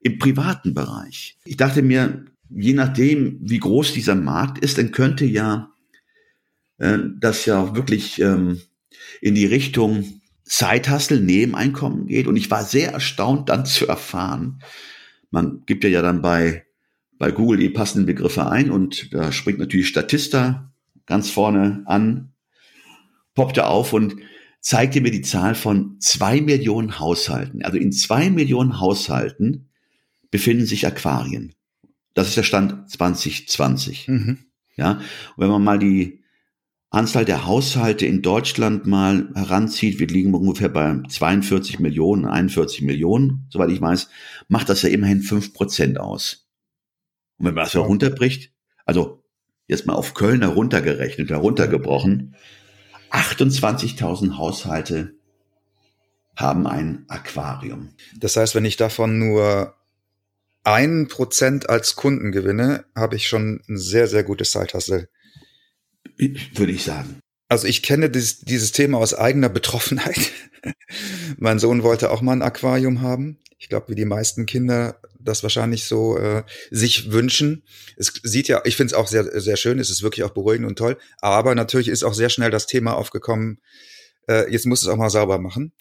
im 0.00 0.18
privaten 0.18 0.74
Bereich. 0.74 1.38
Ich 1.44 1.56
dachte 1.56 1.82
mir, 1.82 2.24
je 2.50 2.72
nachdem, 2.72 3.38
wie 3.40 3.60
groß 3.60 3.92
dieser 3.92 4.16
Markt 4.16 4.58
ist, 4.58 4.76
dann 4.76 4.90
könnte 4.90 5.24
ja 5.24 5.70
äh, 6.78 6.98
das 7.20 7.46
ja 7.46 7.76
wirklich 7.76 8.20
ähm, 8.20 8.60
in 9.20 9.36
die 9.36 9.46
Richtung 9.46 10.20
Zeithassel, 10.42 11.20
Nebeneinkommen 11.20 12.08
geht. 12.08 12.26
Und 12.26 12.34
ich 12.34 12.50
war 12.50 12.64
sehr 12.64 12.90
erstaunt 12.90 13.48
dann 13.48 13.64
zu 13.66 13.86
erfahren, 13.86 14.64
man 15.30 15.62
gibt 15.64 15.84
ja 15.84 16.02
dann 16.02 16.22
bei, 16.22 16.66
bei 17.18 17.30
Google 17.30 17.58
die 17.58 17.70
passenden 17.70 18.04
Begriffe 18.04 18.50
ein 18.50 18.72
und 18.72 19.14
da 19.14 19.30
springt 19.30 19.60
natürlich 19.60 19.86
Statista 19.86 20.72
ganz 21.06 21.30
vorne 21.30 21.82
an, 21.86 22.31
poppte 23.34 23.66
auf 23.66 23.92
und 23.92 24.16
zeigte 24.60 25.00
mir 25.00 25.10
die 25.10 25.22
Zahl 25.22 25.54
von 25.54 25.98
zwei 26.00 26.40
Millionen 26.40 26.98
Haushalten. 26.98 27.62
Also 27.64 27.78
in 27.78 27.92
zwei 27.92 28.30
Millionen 28.30 28.80
Haushalten 28.80 29.68
befinden 30.30 30.66
sich 30.66 30.86
Aquarien. 30.86 31.54
Das 32.14 32.28
ist 32.28 32.36
der 32.36 32.42
Stand 32.42 32.90
2020. 32.90 34.08
Mhm. 34.08 34.38
Ja, 34.76 34.92
und 34.92 35.02
wenn 35.36 35.50
man 35.50 35.64
mal 35.64 35.78
die 35.78 36.22
Anzahl 36.90 37.24
der 37.24 37.46
Haushalte 37.46 38.06
in 38.06 38.20
Deutschland 38.22 38.86
mal 38.86 39.30
heranzieht, 39.34 39.98
wir 39.98 40.06
liegen 40.06 40.34
ungefähr 40.34 40.68
bei 40.68 41.00
42 41.08 41.80
Millionen, 41.80 42.26
41 42.26 42.82
Millionen, 42.82 43.46
soweit 43.50 43.70
ich 43.70 43.80
weiß, 43.80 44.08
macht 44.48 44.68
das 44.68 44.82
ja 44.82 44.90
immerhin 44.90 45.22
fünf 45.22 45.54
Prozent 45.54 45.98
aus. 45.98 46.46
Und 47.38 47.46
wenn 47.46 47.54
man 47.54 47.64
das 47.64 47.74
herunterbricht, 47.74 48.52
also 48.84 49.24
jetzt 49.68 49.86
mal 49.86 49.94
auf 49.94 50.12
Köln 50.12 50.42
heruntergerechnet, 50.42 51.30
heruntergebrochen, 51.30 52.36
28.000 53.12 54.36
Haushalte 54.36 55.14
haben 56.34 56.66
ein 56.66 57.04
Aquarium. 57.08 57.90
Das 58.16 58.36
heißt, 58.36 58.54
wenn 58.54 58.64
ich 58.64 58.76
davon 58.76 59.18
nur 59.18 59.74
ein 60.64 61.08
Prozent 61.08 61.68
als 61.68 61.96
Kunden 61.96 62.32
gewinne, 62.32 62.84
habe 62.94 63.16
ich 63.16 63.26
schon 63.26 63.62
ein 63.68 63.76
sehr, 63.76 64.06
sehr 64.08 64.24
gutes 64.24 64.52
Zeithassel. 64.52 65.08
Würde 66.16 66.72
ich 66.72 66.84
sagen. 66.84 67.20
Also 67.48 67.66
ich 67.66 67.82
kenne 67.82 68.08
dieses, 68.08 68.40
dieses 68.40 68.72
Thema 68.72 68.98
aus 68.98 69.14
eigener 69.14 69.50
Betroffenheit. 69.50 70.30
mein 71.36 71.58
Sohn 71.58 71.82
wollte 71.82 72.10
auch 72.10 72.22
mal 72.22 72.32
ein 72.32 72.42
Aquarium 72.42 73.02
haben. 73.02 73.38
Ich 73.58 73.68
glaube, 73.68 73.88
wie 73.90 73.94
die 73.94 74.06
meisten 74.06 74.46
Kinder 74.46 74.96
das 75.24 75.42
wahrscheinlich 75.42 75.84
so 75.84 76.16
äh, 76.16 76.42
sich 76.70 77.12
wünschen. 77.12 77.64
Es 77.96 78.12
sieht 78.22 78.48
ja, 78.48 78.60
ich 78.64 78.76
finde 78.76 78.92
es 78.92 78.98
auch 78.98 79.06
sehr, 79.06 79.40
sehr 79.40 79.56
schön, 79.56 79.78
es 79.78 79.90
ist 79.90 80.02
wirklich 80.02 80.24
auch 80.24 80.30
beruhigend 80.30 80.66
und 80.66 80.76
toll. 80.76 80.98
Aber 81.20 81.54
natürlich 81.54 81.88
ist 81.88 82.02
auch 82.02 82.14
sehr 82.14 82.30
schnell 82.30 82.50
das 82.50 82.66
Thema 82.66 82.94
aufgekommen, 82.94 83.60
äh, 84.28 84.50
jetzt 84.50 84.66
muss 84.66 84.82
es 84.82 84.88
auch 84.88 84.96
mal 84.96 85.10
sauber 85.10 85.38
machen. 85.38 85.72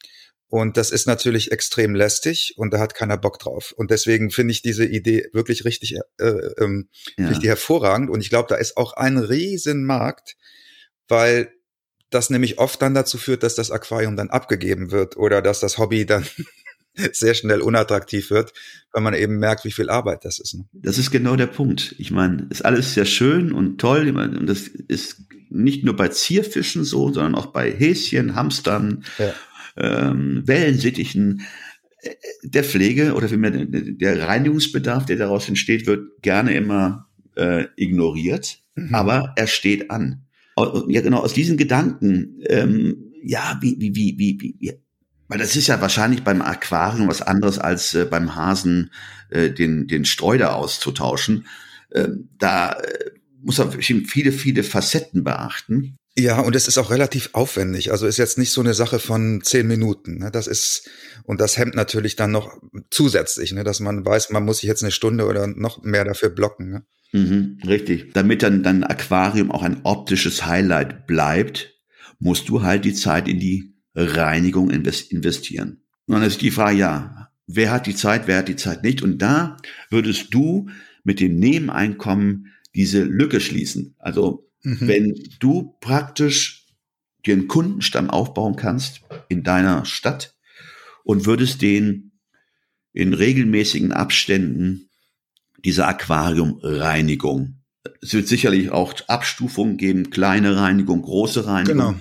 Und 0.47 0.75
das 0.75 0.91
ist 0.91 1.07
natürlich 1.07 1.53
extrem 1.53 1.95
lästig 1.95 2.55
und 2.57 2.73
da 2.73 2.79
hat 2.79 2.93
keiner 2.93 3.17
Bock 3.17 3.39
drauf. 3.39 3.73
Und 3.77 3.89
deswegen 3.89 4.31
finde 4.31 4.51
ich 4.51 4.61
diese 4.61 4.83
Idee 4.83 5.29
wirklich 5.31 5.63
richtig, 5.63 5.97
äh, 6.19 6.25
ähm, 6.25 6.89
ja. 7.17 7.29
richtig 7.29 7.47
hervorragend. 7.47 8.09
Und 8.09 8.19
ich 8.19 8.29
glaube, 8.29 8.49
da 8.49 8.55
ist 8.55 8.75
auch 8.75 8.91
ein 8.93 9.17
Riesenmarkt, 9.17 10.35
weil 11.07 11.53
das 12.09 12.29
nämlich 12.29 12.59
oft 12.59 12.81
dann 12.81 12.93
dazu 12.93 13.17
führt, 13.17 13.43
dass 13.43 13.55
das 13.55 13.71
Aquarium 13.71 14.17
dann 14.17 14.29
abgegeben 14.29 14.91
wird 14.91 15.15
oder 15.15 15.41
dass 15.41 15.61
das 15.61 15.77
Hobby 15.77 16.05
dann 16.05 16.27
sehr 17.13 17.33
schnell 17.33 17.61
unattraktiv 17.61 18.31
wird, 18.31 18.53
weil 18.91 19.01
man 19.01 19.13
eben 19.13 19.37
merkt, 19.37 19.65
wie 19.65 19.71
viel 19.71 19.89
Arbeit 19.89 20.25
das 20.25 20.39
ist. 20.39 20.55
Ne? 20.55 20.65
Das 20.73 20.97
ist 20.97 21.11
genau 21.11 21.35
der 21.35 21.47
Punkt. 21.47 21.95
Ich 21.97 22.11
meine, 22.11 22.47
ist 22.49 22.65
alles 22.65 22.93
sehr 22.93 23.05
schön 23.05 23.51
und 23.51 23.79
toll. 23.79 24.09
Und 24.09 24.47
das 24.47 24.67
ist 24.67 25.23
nicht 25.49 25.83
nur 25.83 25.95
bei 25.95 26.09
Zierfischen 26.09 26.83
so, 26.83 27.11
sondern 27.11 27.35
auch 27.35 27.47
bei 27.47 27.71
Häschen, 27.71 28.35
Hamstern, 28.35 29.03
ja. 29.17 29.33
ähm, 29.77 30.43
Wellensittichen. 30.45 31.41
Der 32.43 32.63
Pflege 32.63 33.13
oder 33.13 33.29
vielmehr 33.29 33.51
der 33.51 34.27
Reinigungsbedarf, 34.27 35.05
der 35.05 35.17
daraus 35.17 35.47
entsteht, 35.47 35.85
wird 35.85 36.21
gerne 36.23 36.55
immer 36.55 37.07
äh, 37.35 37.65
ignoriert, 37.75 38.57
mhm. 38.75 38.95
aber 38.95 39.33
er 39.35 39.45
steht 39.45 39.91
an. 39.91 40.23
Ja, 40.87 41.01
genau, 41.01 41.19
aus 41.19 41.33
diesen 41.33 41.57
Gedanken, 41.57 42.41
ähm, 42.47 43.13
ja, 43.23 43.57
wie, 43.61 43.75
wie, 43.79 43.95
wie, 43.95 44.15
wie, 44.17 44.55
wie, 44.59 44.73
weil 45.31 45.39
das 45.39 45.55
ist 45.55 45.67
ja 45.67 45.79
wahrscheinlich 45.79 46.25
beim 46.25 46.41
Aquarium 46.41 47.07
was 47.07 47.21
anderes 47.21 47.57
als 47.57 47.93
äh, 47.93 48.03
beim 48.03 48.35
Hasen 48.35 48.91
äh, 49.29 49.49
den, 49.49 49.87
den 49.87 50.03
Streuder 50.03 50.57
auszutauschen. 50.57 51.47
Ähm, 51.95 52.27
da 52.37 52.73
äh, 52.73 53.11
muss 53.41 53.57
man 53.57 53.71
viele, 53.71 54.33
viele 54.33 54.61
Facetten 54.61 55.23
beachten. 55.23 55.95
Ja, 56.17 56.41
und 56.41 56.53
es 56.53 56.67
ist 56.67 56.77
auch 56.77 56.91
relativ 56.91 57.29
aufwendig. 57.31 57.93
Also 57.93 58.07
ist 58.07 58.17
jetzt 58.17 58.37
nicht 58.37 58.51
so 58.51 58.59
eine 58.59 58.73
Sache 58.73 58.99
von 58.99 59.41
zehn 59.41 59.67
Minuten. 59.67 60.17
Ne? 60.17 60.31
Das 60.31 60.47
ist, 60.47 60.89
und 61.23 61.39
das 61.39 61.57
hemmt 61.57 61.75
natürlich 61.75 62.17
dann 62.17 62.31
noch 62.31 62.59
zusätzlich, 62.89 63.53
ne? 63.53 63.63
dass 63.63 63.79
man 63.79 64.05
weiß, 64.05 64.31
man 64.31 64.43
muss 64.43 64.57
sich 64.57 64.67
jetzt 64.67 64.83
eine 64.83 64.91
Stunde 64.91 65.27
oder 65.27 65.47
noch 65.47 65.81
mehr 65.81 66.03
dafür 66.03 66.27
blocken. 66.27 66.71
Ne? 66.71 66.85
Mhm, 67.13 67.59
richtig. 67.65 68.11
Damit 68.11 68.43
dann 68.43 68.63
dein 68.63 68.83
Aquarium 68.83 69.49
auch 69.49 69.63
ein 69.63 69.79
optisches 69.85 70.45
Highlight 70.45 71.07
bleibt, 71.07 71.73
musst 72.19 72.49
du 72.49 72.63
halt 72.63 72.83
die 72.83 72.93
Zeit 72.93 73.29
in 73.29 73.39
die 73.39 73.71
Reinigung 73.93 74.69
investieren. 74.69 75.81
Und 76.05 76.15
dann 76.15 76.23
ist 76.23 76.41
die 76.41 76.51
Frage, 76.51 76.77
ja, 76.77 77.31
wer 77.47 77.71
hat 77.71 77.87
die 77.87 77.95
Zeit, 77.95 78.27
wer 78.27 78.39
hat 78.39 78.47
die 78.47 78.55
Zeit 78.55 78.83
nicht? 78.83 79.01
Und 79.01 79.19
da 79.19 79.57
würdest 79.89 80.33
du 80.33 80.69
mit 81.03 81.19
dem 81.19 81.37
Nebeneinkommen 81.37 82.47
diese 82.75 83.03
Lücke 83.03 83.41
schließen. 83.41 83.95
Also 83.99 84.49
mhm. 84.63 84.77
wenn 84.81 85.23
du 85.39 85.75
praktisch 85.81 86.65
dir 87.25 87.35
einen 87.35 87.47
Kundenstamm 87.47 88.09
aufbauen 88.09 88.55
kannst 88.55 89.01
in 89.29 89.43
deiner 89.43 89.85
Stadt 89.85 90.35
und 91.03 91.25
würdest 91.25 91.61
den 91.61 92.11
in 92.93 93.13
regelmäßigen 93.13 93.91
Abständen 93.91 94.89
diese 95.63 95.85
Aquariumreinigung. 95.85 97.57
Es 98.01 98.13
wird 98.13 98.27
sicherlich 98.27 98.71
auch 98.71 98.93
Abstufungen 99.07 99.77
geben, 99.77 100.09
kleine 100.09 100.55
Reinigung, 100.55 101.01
große 101.01 101.45
Reinigung. 101.45 101.77
Genau. 101.77 101.99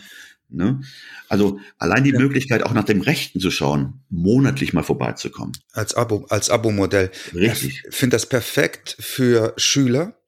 Ne? 0.52 0.80
Also 1.28 1.58
allein 1.78 2.04
die 2.04 2.10
ja. 2.10 2.18
Möglichkeit, 2.18 2.62
auch 2.62 2.72
nach 2.72 2.84
dem 2.84 3.00
Rechten 3.00 3.40
zu 3.40 3.50
schauen, 3.50 4.00
monatlich 4.08 4.72
mal 4.72 4.82
vorbeizukommen. 4.82 5.52
Als 5.72 5.94
Abo, 5.94 6.26
als 6.28 6.50
Abo-Modell. 6.50 7.10
Richtig. 7.34 7.82
Ich 7.88 7.94
finde 7.94 8.16
das 8.16 8.26
perfekt 8.26 8.96
für 9.00 9.54
Schüler 9.56 10.18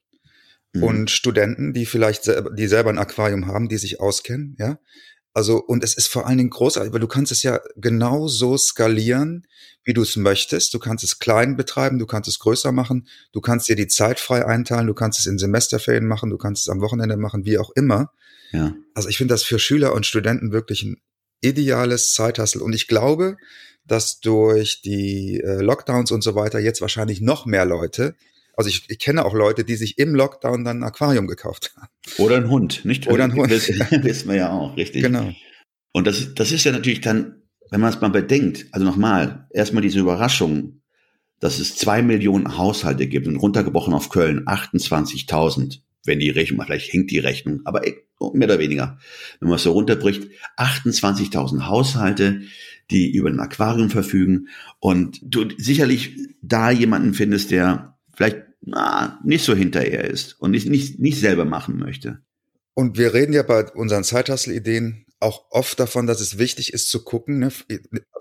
mhm. 0.73 0.83
und 0.83 1.11
Studenten, 1.11 1.73
die 1.73 1.87
vielleicht 1.87 2.25
selber, 2.25 2.50
die 2.50 2.67
selber 2.67 2.91
ein 2.91 2.99
Aquarium 2.99 3.47
haben, 3.47 3.69
die 3.69 3.79
sich 3.79 4.00
auskennen, 4.00 4.57
ja. 4.59 4.79
Also, 5.35 5.62
und 5.62 5.83
es 5.83 5.95
ist 5.95 6.09
vor 6.09 6.26
allen 6.26 6.37
Dingen 6.37 6.50
großartig, 6.50 6.93
weil 6.93 7.00
du 7.00 7.09
kannst 7.09 7.33
es 7.33 7.43
ja 7.43 7.59
genau 7.76 8.29
so 8.29 8.59
skalieren, 8.59 9.47
wie 9.83 9.95
du 9.95 10.02
es 10.02 10.17
möchtest. 10.17 10.75
Du 10.75 10.79
kannst 10.79 11.05
es 11.05 11.19
klein 11.19 11.57
betreiben, 11.57 11.99
du 11.99 12.05
kannst 12.07 12.29
es 12.29 12.38
größer 12.38 12.71
machen, 12.71 13.09
du 13.33 13.41
kannst 13.41 13.69
dir 13.69 13.76
die 13.76 13.87
Zeit 13.87 14.21
frei 14.21 14.45
einteilen, 14.45 14.87
du 14.87 14.95
kannst 14.95 15.21
es 15.21 15.26
in 15.26 15.38
Semesterferien 15.38 16.07
machen, 16.07 16.29
du 16.29 16.37
kannst 16.37 16.62
es 16.62 16.69
am 16.69 16.83
Wochenende 16.83 17.17
machen, 17.17 17.47
wie 17.47 17.57
auch 17.57 17.71
immer. 17.71 18.12
Ja. 18.52 18.75
Also 18.94 19.09
ich 19.09 19.16
finde 19.16 19.35
das 19.35 19.42
für 19.42 19.59
Schüler 19.59 19.94
und 19.94 20.06
Studenten 20.06 20.52
wirklich 20.52 20.82
ein 20.82 20.97
ideales 21.40 22.12
Zeithassel. 22.12 22.62
Und 22.62 22.75
ich 22.75 22.87
glaube, 22.87 23.37
dass 23.85 24.21
durch 24.21 24.82
die 24.82 25.40
äh, 25.40 25.61
Lockdowns 25.61 26.12
und 26.12 26.23
so 26.23 26.35
weiter 26.35 26.61
jetzt 26.61 26.80
wahrscheinlich 26.80 27.21
noch 27.21 27.47
mehr 27.47 27.64
Leute, 27.64 28.14
also 28.54 28.68
ich, 28.68 28.85
ich 28.88 28.99
kenne 28.99 29.25
auch 29.25 29.35
Leute, 29.35 29.64
die 29.64 29.76
sich 29.76 29.99
im 29.99 30.14
Lockdown 30.14 30.62
dann 30.62 30.80
ein 30.80 30.85
Aquarium 30.85 31.26
gekauft 31.26 31.73
haben. 31.76 31.88
Oder 32.18 32.37
ein 32.37 32.50
Hund, 32.50 32.85
nicht? 32.85 33.09
Oder 33.09 33.25
ein 33.25 33.35
Hund. 33.35 33.50
Das 33.50 33.68
wissen 33.90 34.28
wir 34.28 34.37
ja 34.37 34.52
auch, 34.52 34.76
richtig. 34.76 35.02
Genau. 35.02 35.32
Und 35.92 36.06
das, 36.06 36.35
das 36.35 36.52
ist 36.52 36.64
ja 36.64 36.73
natürlich 36.73 37.00
dann, 37.00 37.42
wenn 37.71 37.80
man 37.80 37.92
es 37.92 38.00
mal 38.00 38.11
bedenkt, 38.11 38.66
also 38.73 38.85
nochmal, 38.85 39.49
erstmal 39.50 39.82
diese 39.82 39.99
Überraschung, 39.99 40.82
dass 41.40 41.59
es 41.59 41.76
zwei 41.76 42.02
Millionen 42.02 42.56
Haushalte 42.59 43.09
gibt 43.09 43.26
und 43.26 43.37
runtergebrochen 43.37 43.94
auf 43.94 44.11
Köln 44.11 44.44
28.000 44.47 45.80
wenn 46.04 46.18
die 46.18 46.30
Rechnung, 46.30 46.64
vielleicht 46.64 46.92
hängt 46.92 47.11
die 47.11 47.18
Rechnung, 47.18 47.61
aber 47.64 47.87
mehr 48.33 48.49
oder 48.49 48.59
weniger, 48.59 48.99
wenn 49.41 49.49
man 49.49 49.57
es 49.57 49.64
so 49.64 49.73
runterbricht, 49.73 50.31
28.000 50.57 51.67
Haushalte, 51.67 52.43
die 52.91 53.12
über 53.12 53.29
ein 53.29 53.41
Aquarium 53.41 53.91
verfügen 53.91 54.49
und 54.81 55.21
du 55.23 55.49
sicherlich 55.57 56.17
da 56.43 56.71
jemanden 56.71 57.14
findest, 57.14 57.50
der 57.50 57.97
vielleicht 58.14 58.43
na, 58.61 59.19
nicht 59.25 59.45
so 59.45 59.55
hinterher 59.55 60.05
ist 60.05 60.41
und 60.41 60.52
nicht, 60.52 60.69
nicht, 60.69 61.00
nicht 61.00 61.19
selber 61.19 61.45
machen 61.45 61.79
möchte. 61.79 62.23
Und 62.75 62.97
wir 62.97 63.12
reden 63.12 63.33
ja 63.33 63.43
bei 63.43 63.71
unseren 63.73 64.05
Zeithassel-Ideen 64.05 65.05
auch 65.23 65.47
oft 65.50 65.79
davon, 65.81 66.07
dass 66.07 66.21
es 66.21 66.38
wichtig 66.38 66.73
ist 66.73 66.91
zu 66.91 67.05
gucken. 67.05 67.38
Ne? 67.38 67.52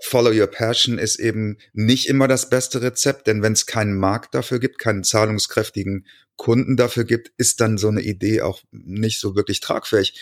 Follow 0.00 0.30
your 0.30 0.46
passion 0.46 0.98
ist 0.98 1.18
eben 1.18 1.58
nicht 1.72 2.08
immer 2.08 2.28
das 2.28 2.48
beste 2.48 2.80
Rezept, 2.80 3.26
denn 3.26 3.42
wenn 3.42 3.52
es 3.52 3.66
keinen 3.66 3.96
Markt 3.96 4.34
dafür 4.34 4.60
gibt, 4.60 4.78
keinen 4.78 5.04
zahlungskräftigen 5.04 6.06
Kunden 6.36 6.76
dafür 6.76 7.04
gibt, 7.04 7.32
ist 7.36 7.60
dann 7.60 7.78
so 7.78 7.88
eine 7.88 8.02
Idee 8.02 8.42
auch 8.42 8.62
nicht 8.70 9.20
so 9.20 9.34
wirklich 9.36 9.60
tragfähig. 9.60 10.20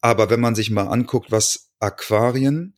Aber 0.00 0.30
wenn 0.30 0.40
man 0.40 0.54
sich 0.54 0.70
mal 0.70 0.88
anguckt, 0.88 1.30
was 1.30 1.70
Aquarien, 1.78 2.74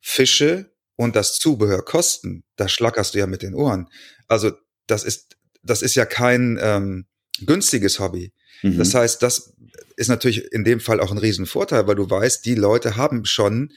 Fische 0.00 0.72
und 0.96 1.16
das 1.16 1.38
Zubehör 1.38 1.84
kosten, 1.84 2.44
da 2.56 2.68
schlackerst 2.68 3.14
du 3.14 3.18
ja 3.18 3.26
mit 3.26 3.42
den 3.42 3.54
Ohren. 3.54 3.88
Also 4.28 4.52
das 4.86 5.04
ist, 5.04 5.36
das 5.62 5.82
ist 5.82 5.94
ja 5.94 6.04
kein 6.04 6.58
ähm, 6.60 7.06
günstiges 7.46 8.00
Hobby. 8.00 8.32
Mhm. 8.62 8.78
Das 8.78 8.94
heißt, 8.94 9.22
das 9.22 9.54
ist 9.96 10.08
natürlich 10.08 10.52
in 10.52 10.64
dem 10.64 10.80
Fall 10.80 11.00
auch 11.00 11.10
ein 11.10 11.18
Riesenvorteil, 11.18 11.86
weil 11.86 11.96
du 11.96 12.08
weißt, 12.08 12.44
die 12.44 12.54
Leute 12.54 12.96
haben 12.96 13.24
schon 13.24 13.72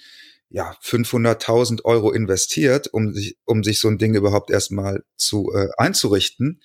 ja 0.49 0.75
500.000 0.83 1.83
Euro 1.83 2.11
investiert, 2.11 2.87
um 2.93 3.13
sich 3.13 3.37
um 3.45 3.63
sich 3.63 3.79
so 3.79 3.87
ein 3.87 3.97
Ding 3.97 4.15
überhaupt 4.15 4.51
erstmal 4.51 5.03
zu 5.17 5.51
äh, 5.53 5.69
einzurichten. 5.77 6.61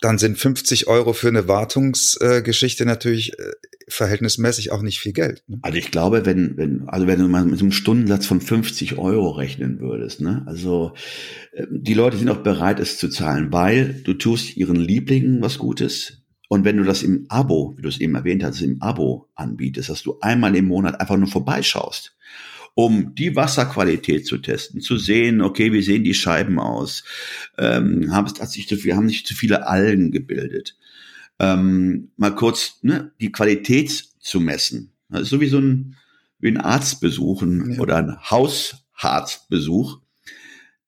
Dann 0.00 0.18
sind 0.18 0.36
50 0.36 0.88
Euro 0.88 1.12
für 1.12 1.28
eine 1.28 1.46
Wartungsgeschichte 1.46 2.82
äh, 2.82 2.86
natürlich 2.86 3.38
äh, 3.38 3.52
verhältnismäßig 3.88 4.72
auch 4.72 4.82
nicht 4.82 4.98
viel 4.98 5.12
Geld. 5.12 5.44
Ne? 5.46 5.58
Also 5.62 5.78
ich 5.78 5.90
glaube, 5.90 6.26
wenn, 6.26 6.56
wenn, 6.56 6.88
also 6.88 7.06
wenn 7.06 7.20
du 7.20 7.28
mal 7.28 7.44
mit 7.44 7.60
einem 7.60 7.72
Stundensatz 7.72 8.26
von 8.26 8.40
50 8.40 8.98
Euro 8.98 9.30
rechnen 9.30 9.80
würdest, 9.80 10.20
ne, 10.20 10.42
also 10.46 10.92
äh, 11.52 11.66
die 11.70 11.94
Leute 11.94 12.16
sind 12.16 12.28
auch 12.30 12.42
bereit, 12.42 12.80
es 12.80 12.98
zu 12.98 13.08
zahlen, 13.08 13.52
weil 13.52 13.94
du 14.04 14.14
tust 14.14 14.56
ihren 14.56 14.76
Lieblingen 14.76 15.40
was 15.40 15.58
Gutes, 15.58 16.21
und 16.52 16.66
wenn 16.66 16.76
du 16.76 16.84
das 16.84 17.02
im 17.02 17.24
Abo, 17.30 17.72
wie 17.78 17.80
du 17.80 17.88
es 17.88 17.98
eben 17.98 18.14
erwähnt 18.14 18.44
hast, 18.44 18.60
im 18.60 18.82
Abo 18.82 19.26
anbietest, 19.34 19.88
dass 19.88 20.02
du 20.02 20.18
einmal 20.20 20.54
im 20.54 20.66
Monat 20.66 21.00
einfach 21.00 21.16
nur 21.16 21.28
vorbeischaust, 21.28 22.14
um 22.74 23.14
die 23.14 23.34
Wasserqualität 23.34 24.26
zu 24.26 24.36
testen, 24.36 24.82
zu 24.82 24.98
sehen, 24.98 25.40
okay, 25.40 25.72
wie 25.72 25.80
sehen 25.80 26.04
die 26.04 26.12
Scheiben 26.12 26.58
aus, 26.58 27.04
ähm, 27.56 28.12
haben, 28.12 28.26
hat 28.26 28.50
sich 28.50 28.68
zu 28.68 28.76
viel, 28.76 28.94
haben 28.94 29.06
nicht 29.06 29.26
zu 29.26 29.34
viele 29.34 29.66
Algen 29.66 30.10
gebildet, 30.10 30.76
ähm, 31.38 32.10
mal 32.18 32.34
kurz 32.34 32.80
ne, 32.82 33.12
die 33.18 33.32
Qualität 33.32 34.10
zu 34.20 34.38
messen. 34.38 34.92
Das 35.08 35.22
ist 35.22 35.30
so 35.30 35.40
wie 35.40 35.48
so 35.48 35.58
ein, 35.58 35.96
wie 36.38 36.48
ein 36.48 36.58
Arztbesuch 36.58 37.44
ja. 37.44 37.80
oder 37.80 37.96
ein 37.96 38.30
Hausarztbesuch, 38.30 40.00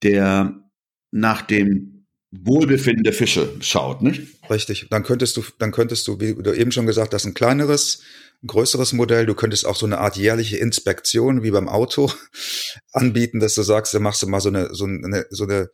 der 0.03 0.63
nach 1.11 1.41
dem 1.41 1.94
Wohlbefinden 2.43 3.05
der 3.05 3.13
Fische 3.13 3.55
schaut, 3.61 4.03
nicht? 4.03 4.23
Richtig. 4.51 4.87
Dann 4.91 5.03
könntest 5.03 5.37
du, 5.37 5.45
dann 5.59 5.73
könntest 5.73 6.07
du, 6.09 6.21
wie 6.21 6.35
du 6.35 6.53
eben 6.53 6.73
schon 6.73 6.87
gesagt 6.87 7.15
hast, 7.15 7.25
ein 7.25 7.35
kleineres, 7.35 8.03
ein 8.43 8.49
größeres 8.49 8.93
Modell. 8.93 9.27
Du 9.27 9.35
könntest 9.35 9.67
auch 9.67 9.77
so 9.77 9.87
eine 9.87 9.99
Art 9.99 10.17
jährliche 10.17 10.57
Inspektion 10.57 11.43
wie 11.43 11.51
beim 11.51 11.69
Auto 11.69 12.11
anbieten, 12.93 13.41
dass 13.41 13.55
du 13.55 13.63
sagst, 13.63 13.95
da 13.95 14.01
machst 14.01 14.23
du 14.23 14.27
mal 14.27 14.41
so 14.41 14.49
eine, 14.49 14.75
so 14.75 14.85
eine, 14.85 15.27
so 15.31 15.45
eine 15.45 15.71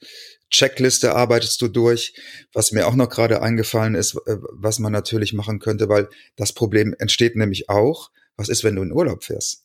Checkliste 0.51 1.15
arbeitest 1.15 1.61
du 1.63 1.69
durch. 1.69 2.15
Was 2.53 2.73
mir 2.73 2.87
auch 2.87 2.95
noch 2.95 3.09
gerade 3.09 3.43
eingefallen 3.43 3.95
ist, 3.95 4.17
äh, 4.27 4.37
was 4.53 4.79
man 4.79 4.93
natürlich 4.93 5.33
machen 5.33 5.61
könnte, 5.61 5.89
weil 5.89 6.09
das 6.37 6.53
Problem 6.53 6.95
entsteht 6.99 7.37
nämlich 7.37 7.69
auch, 7.69 8.11
was 8.37 8.49
ist, 8.49 8.65
wenn 8.65 8.77
du 8.77 8.83
in 8.83 8.93
Urlaub 8.93 9.25
fährst? 9.25 9.65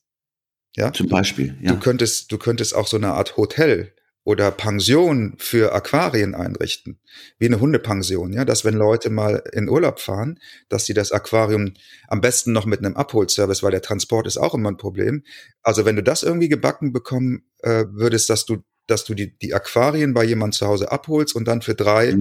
Ja. 0.75 0.91
Zum 0.93 1.07
Beispiel, 1.07 1.57
ja. 1.61 1.71
Du 1.71 1.79
könntest, 1.79 2.31
du 2.31 2.37
könntest 2.37 2.75
auch 2.75 2.87
so 2.87 2.97
eine 2.97 3.13
Art 3.13 3.37
Hotel 3.37 3.93
oder 4.25 4.49
Pension 4.49 5.35
für 5.37 5.73
Aquarien 5.73 6.33
einrichten, 6.33 6.99
wie 7.37 7.45
eine 7.45 7.59
Hundepension, 7.59 8.33
ja, 8.33 8.43
dass 8.43 8.65
wenn 8.65 8.73
Leute 8.73 9.11
mal 9.11 9.43
in 9.53 9.69
Urlaub 9.69 9.99
fahren, 9.99 10.39
dass 10.67 10.85
sie 10.85 10.95
das 10.95 11.11
Aquarium 11.11 11.73
am 12.07 12.21
besten 12.21 12.51
noch 12.51 12.65
mit 12.65 12.79
einem 12.79 12.95
Abholservice, 12.95 13.61
weil 13.61 13.71
der 13.71 13.83
Transport 13.83 14.25
ist 14.25 14.37
auch 14.37 14.55
immer 14.55 14.71
ein 14.71 14.77
Problem. 14.77 15.23
Also 15.61 15.85
wenn 15.85 15.95
du 15.95 16.01
das 16.03 16.23
irgendwie 16.23 16.49
gebacken 16.49 16.91
bekommen 16.91 17.43
äh, 17.61 17.85
würdest, 17.91 18.29
dass 18.29 18.45
du 18.45 18.57
dass 18.87 19.03
du 19.03 19.15
die, 19.15 19.35
die 19.39 19.51
Aquarien 19.53 20.13
bei 20.13 20.23
jemand 20.23 20.53
zu 20.53 20.67
Hause 20.67 20.91
abholst 20.91 21.35
und 21.35 21.47
dann 21.47 21.63
für 21.63 21.73
drei 21.73 22.11
ja. 22.11 22.17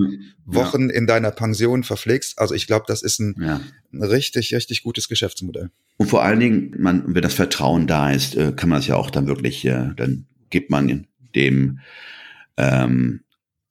Wochen 0.47 0.89
in 0.89 1.07
deiner 1.07 1.31
Pension 1.31 1.85
verpflegst. 1.85 2.39
Also 2.39 2.55
ich 2.55 2.67
glaube, 2.67 2.87
das 2.89 3.03
ist 3.03 3.19
ein, 3.19 3.35
ja. 3.39 3.61
ein, 3.93 4.03
richtig, 4.03 4.55
richtig 4.55 4.83
gutes 4.83 5.09
Geschäftsmodell. 5.09 5.69
Und 5.99 6.09
vor 6.09 6.23
allen 6.23 6.41
Dingen, 6.41 6.75
man, 6.79 7.15
wenn 7.15 7.21
das 7.21 7.35
Vertrauen 7.35 7.87
da 7.87 8.11
ist, 8.11 8.35
äh, 8.35 8.53
kann 8.53 8.71
man 8.71 8.79
es 8.79 8.87
ja 8.87 8.97
auch 8.97 9.11
dann 9.11 9.27
wirklich, 9.27 9.63
äh, 9.67 9.91
dann 9.95 10.27
gibt 10.49 10.71
man 10.71 10.89
dem 11.35 11.81
ähm, 12.57 13.21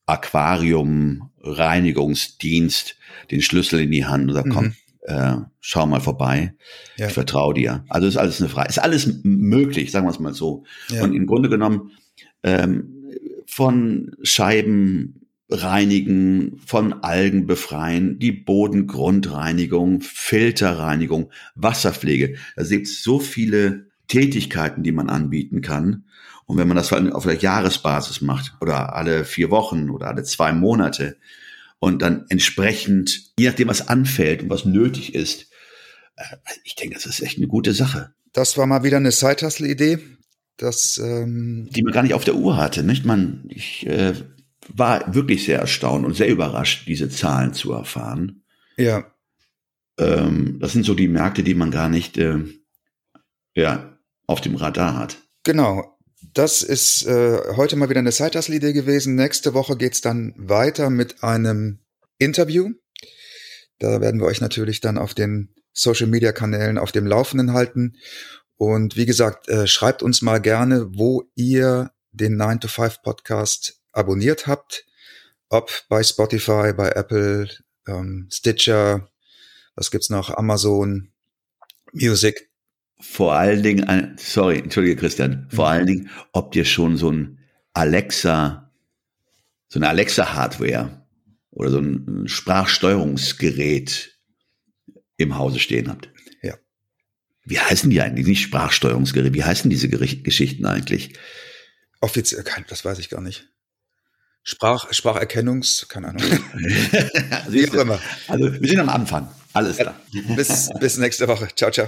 Aquarium-Reinigungsdienst 0.06 2.98
den 3.32 3.42
Schlüssel 3.42 3.82
in 3.82 3.92
die 3.92 4.06
Hand 4.06 4.30
und 4.30 4.34
sagt, 4.34 4.48
mhm. 4.48 4.52
komm, 4.52 4.74
äh, 5.04 5.36
schau 5.60 5.86
mal 5.86 6.02
vorbei. 6.02 6.54
Ja. 6.98 7.08
Ich 7.08 7.14
vertraue 7.14 7.54
dir. 7.54 7.86
Also 7.90 8.08
ist 8.08 8.18
alles 8.18 8.42
eine 8.42 8.50
Frage. 8.50 8.70
Ist 8.70 8.80
alles 8.80 9.20
möglich, 9.24 9.92
sagen 9.92 10.06
wir 10.06 10.12
es 10.12 10.20
mal 10.20 10.34
so. 10.34 10.66
Ja. 10.90 11.04
Und 11.04 11.14
im 11.14 11.26
Grunde 11.26 11.50
genommen 11.50 11.92
ähm, 12.44 13.14
von 13.46 14.16
Scheiben 14.24 15.28
reinigen, 15.50 16.60
von 16.66 16.94
Algen 17.04 17.46
befreien, 17.46 18.18
die 18.18 18.32
Bodengrundreinigung, 18.32 20.02
Filterreinigung, 20.02 21.32
Wasserpflege. 21.56 22.38
Da 22.56 22.64
gibt 22.64 22.88
es 22.88 23.04
so 23.04 23.20
viele 23.20 23.88
Tätigkeiten, 24.08 24.84
die 24.84 24.92
man 24.92 25.10
anbieten 25.10 25.62
kann. 25.62 26.06
Und 26.46 26.58
wenn 26.58 26.68
man 26.68 26.78
das 26.78 26.92
auf 26.92 27.24
der 27.24 27.36
Jahresbasis 27.36 28.22
macht 28.22 28.54
oder 28.62 28.96
alle 28.96 29.26
vier 29.26 29.50
Wochen 29.50 29.90
oder 29.90 30.08
alle 30.08 30.24
zwei 30.24 30.52
Monate 30.52 31.18
und 31.80 32.02
dann 32.02 32.26
entsprechend, 32.30 33.32
je 33.38 33.48
nachdem, 33.48 33.68
was 33.68 33.88
anfällt 33.88 34.44
und 34.44 34.50
was 34.50 34.66
nötig 34.66 35.16
ist, 35.16 35.48
äh, 36.16 36.24
ich 36.64 36.76
denke, 36.76 36.96
das 36.96 37.06
ist 37.06 37.22
echt 37.22 37.38
eine 37.38 37.48
gute 37.48 37.74
Sache. 37.74 38.14
Das 38.34 38.58
war 38.58 38.66
mal 38.66 38.84
wieder 38.84 38.98
eine 38.98 39.12
Side-Hustle-Idee. 39.12 40.00
Das, 40.58 40.98
ähm 40.98 41.70
die 41.72 41.84
man 41.84 41.94
gar 41.94 42.04
nicht 42.04 42.14
auf 42.14 42.26
der 42.26 42.36
Uhr 42.36 42.58
hatte, 42.58 42.84
nicht? 42.84 43.06
Man, 43.06 43.46
ich 43.50 43.88
äh, 43.88 44.14
war 44.70 45.14
wirklich 45.14 45.46
sehr 45.46 45.60
erstaunt 45.60 46.06
und 46.06 46.16
sehr 46.16 46.30
überrascht, 46.30 46.88
diese 46.88 47.10
Zahlen 47.10 47.54
zu 47.54 47.74
erfahren. 47.74 48.44
Ja. 48.78 49.12
Ähm, 49.98 50.58
das 50.60 50.74
sind 50.74 50.86
so 50.86 50.94
die 50.94 51.08
Märkte, 51.08 51.44
die 51.44 51.54
man 51.54 51.72
gar 51.72 51.90
nicht, 51.90 52.18
äh, 52.18 52.40
ja, 53.56 53.98
auf 54.28 54.42
dem 54.42 54.56
Radar 54.56 54.98
hat. 54.98 55.18
Genau. 55.44 55.93
Das 56.32 56.62
ist 56.62 57.06
äh, 57.06 57.56
heute 57.56 57.76
mal 57.76 57.90
wieder 57.90 58.00
eine 58.00 58.12
side 58.12 58.40
idee 58.48 58.74
gewesen. 58.74 59.16
Nächste 59.16 59.54
Woche 59.54 59.76
geht's 59.76 60.02
dann 60.02 60.34
weiter 60.38 60.90
mit 60.90 61.24
einem 61.24 61.80
Interview. 62.18 62.72
Da 63.80 64.00
werden 64.00 64.22
wir 64.22 64.28
euch 64.28 64.40
natürlich 64.40 64.80
dann 64.80 64.98
auf 64.98 65.14
den 65.14 65.54
Social-Media-Kanälen 65.74 66.78
auf 66.78 66.92
dem 66.92 67.06
Laufenden 67.06 67.54
halten. 67.54 67.98
Und 68.56 68.96
wie 68.96 69.06
gesagt, 69.06 69.50
äh, 69.50 69.68
schreibt 69.68 70.04
uns 70.04 70.22
mal 70.22 70.40
gerne, 70.40 70.88
wo 70.94 71.24
ihr 71.36 71.92
den 72.12 72.38
9 72.38 72.62
to 72.62 72.68
5 72.68 73.02
Podcast 73.02 73.82
abonniert 73.92 74.48
habt. 74.48 74.86
Ob 75.50 75.72
bei 75.90 76.04
Spotify, 76.04 76.74
bei 76.74 76.90
Apple, 76.90 77.50
ähm, 77.88 78.30
Stitcher, 78.32 79.12
was 79.76 79.92
gibt's 79.92 80.10
noch, 80.10 80.30
Amazon, 80.30 81.12
Music 81.92 82.50
vor 83.04 83.34
allen 83.34 83.62
Dingen, 83.62 84.16
sorry, 84.18 84.60
entschuldige 84.60 84.96
Christian, 84.96 85.48
vor 85.50 85.66
mhm. 85.66 85.72
allen 85.72 85.86
Dingen, 85.86 86.10
ob 86.32 86.52
dir 86.54 86.64
schon 86.66 86.96
so 86.98 87.12
ein 87.12 87.40
Alexa, 87.74 88.72
so 89.68 89.78
eine 89.78 89.90
Alexa-Hardware 89.90 91.06
oder 91.52 91.70
so 91.70 91.80
ein 91.80 92.28
Sprachsteuerungsgerät 92.28 94.18
im 95.18 95.38
Hause 95.38 95.60
stehen 95.60 95.90
habt. 95.90 96.10
Ja. 96.42 96.56
Wie 97.44 97.60
heißen 97.60 97.90
die 97.90 98.02
eigentlich? 98.02 98.26
Nicht 98.26 98.42
Sprachsteuerungsgeräte, 98.42 99.34
wie 99.34 99.44
heißen 99.44 99.70
diese 99.70 99.90
Gericht 99.90 100.24
Geschichten 100.24 100.66
eigentlich? 100.66 101.14
Offiziell, 102.00 102.44
das 102.68 102.86
weiß 102.86 103.00
ich 103.00 103.10
gar 103.10 103.22
nicht. 103.22 103.50
Sprach, 104.44 104.92
Spracherkennungs, 104.92 105.88
keine 105.88 106.10
Ahnung. 106.10 106.22
Wie 107.48 107.70
auch 107.70 107.74
immer. 107.76 108.00
Also 108.28 108.62
wir 108.62 108.68
sind 108.68 108.80
am 108.80 108.90
Anfang. 108.90 109.30
Alles 109.54 109.78
klar. 109.78 109.98
Bis, 110.36 110.70
bis 110.80 110.98
nächste 110.98 111.30
Woche. 111.30 111.48
Ciao, 111.56 111.72
ciao. 111.72 111.88